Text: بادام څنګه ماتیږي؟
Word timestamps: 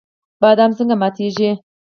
بادام 0.41 0.71
څنګه 0.77 0.95
ماتیږي؟ 1.01 1.51